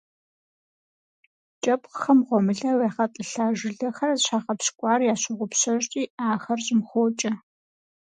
КIэпхъхэм 1.61 2.19
гъуэмылэу 2.27 2.81
ягъэтIылъа 2.89 3.45
жылэхэр 3.57 4.11
щагъэпщкIуар 4.25 5.01
ящогъупщэжри, 5.13 6.03
ахэр 6.31 6.59
щIым 6.65 6.81
хокIэ. 6.89 7.31